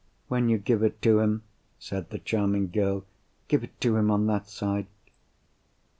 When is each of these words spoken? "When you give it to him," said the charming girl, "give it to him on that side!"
"When 0.29 0.49
you 0.49 0.57
give 0.57 0.81
it 0.81 0.99
to 1.03 1.19
him," 1.19 1.43
said 1.77 2.09
the 2.09 2.17
charming 2.17 2.71
girl, 2.71 3.05
"give 3.47 3.63
it 3.63 3.79
to 3.81 3.97
him 3.97 4.09
on 4.09 4.25
that 4.25 4.49
side!" 4.49 4.87